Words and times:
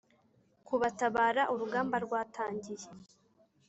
kubatabara 0.67 1.41
Urugamba 1.53 1.95
rwatangiye 2.05 2.87